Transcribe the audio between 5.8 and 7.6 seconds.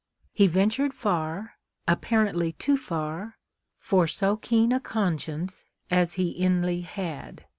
as he inly had.